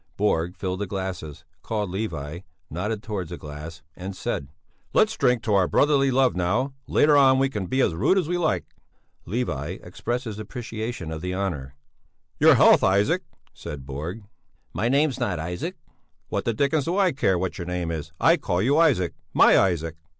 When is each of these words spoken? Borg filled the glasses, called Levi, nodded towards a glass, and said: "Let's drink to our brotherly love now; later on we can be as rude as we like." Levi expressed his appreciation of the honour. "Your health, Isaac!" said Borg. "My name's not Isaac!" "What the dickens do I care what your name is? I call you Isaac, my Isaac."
Borg 0.17 0.57
filled 0.57 0.79
the 0.79 0.87
glasses, 0.87 1.45
called 1.61 1.91
Levi, 1.91 2.39
nodded 2.71 3.03
towards 3.03 3.31
a 3.31 3.37
glass, 3.37 3.83
and 3.95 4.15
said: 4.15 4.47
"Let's 4.93 5.15
drink 5.15 5.43
to 5.43 5.53
our 5.53 5.67
brotherly 5.67 6.09
love 6.09 6.35
now; 6.35 6.73
later 6.87 7.15
on 7.15 7.37
we 7.37 7.49
can 7.49 7.67
be 7.67 7.81
as 7.81 7.93
rude 7.93 8.17
as 8.17 8.27
we 8.27 8.39
like." 8.39 8.65
Levi 9.27 9.77
expressed 9.83 10.25
his 10.25 10.39
appreciation 10.39 11.11
of 11.11 11.21
the 11.21 11.35
honour. 11.35 11.75
"Your 12.39 12.55
health, 12.55 12.81
Isaac!" 12.83 13.21
said 13.53 13.85
Borg. 13.85 14.23
"My 14.73 14.89
name's 14.89 15.19
not 15.19 15.37
Isaac!" 15.37 15.75
"What 16.29 16.45
the 16.45 16.53
dickens 16.55 16.85
do 16.85 16.97
I 16.97 17.11
care 17.11 17.37
what 17.37 17.59
your 17.59 17.67
name 17.67 17.91
is? 17.91 18.11
I 18.19 18.37
call 18.37 18.59
you 18.59 18.79
Isaac, 18.79 19.13
my 19.35 19.55
Isaac." 19.55 19.97